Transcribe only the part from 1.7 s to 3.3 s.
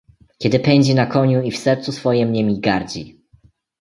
swojem niemi gardzi!"